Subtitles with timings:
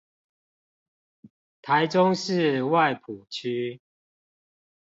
[1.61, 3.79] 臺中市外埔區